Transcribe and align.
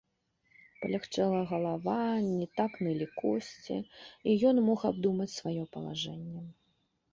Палягчэла 0.79 1.41
галава, 1.51 1.97
не 2.39 2.47
так 2.61 2.71
нылі 2.87 3.07
косці, 3.21 3.77
і 4.31 4.37
ён 4.53 4.65
мог 4.71 4.79
абдумаць 4.93 5.31
сваё 5.39 5.63
палажэнне. 5.79 6.43